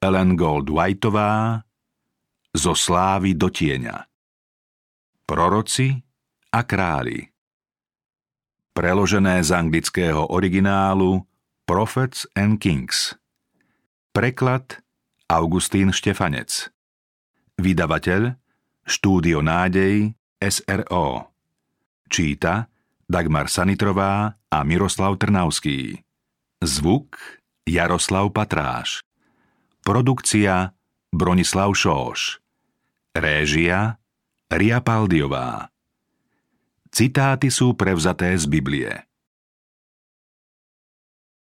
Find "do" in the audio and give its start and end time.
3.36-3.52